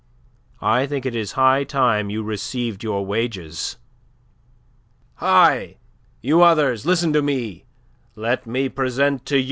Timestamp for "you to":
9.29-9.39